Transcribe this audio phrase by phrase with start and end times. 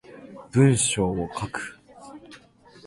[0.53, 1.79] 文章を書く